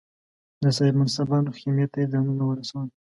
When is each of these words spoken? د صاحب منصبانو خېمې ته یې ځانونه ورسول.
د 0.61 0.63
صاحب 0.77 0.95
منصبانو 0.99 1.55
خېمې 1.57 1.85
ته 1.91 1.97
یې 2.01 2.07
ځانونه 2.13 2.43
ورسول. 2.47 2.87